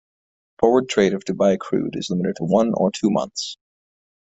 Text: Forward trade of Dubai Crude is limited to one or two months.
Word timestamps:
Forward 0.57 0.89
trade 0.89 1.13
of 1.13 1.25
Dubai 1.25 1.59
Crude 1.59 1.95
is 1.95 2.09
limited 2.09 2.37
to 2.37 2.45
one 2.45 2.73
or 2.73 2.89
two 2.89 3.11
months. 3.11 3.57